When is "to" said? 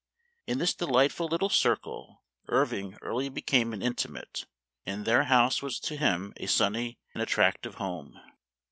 5.81-5.95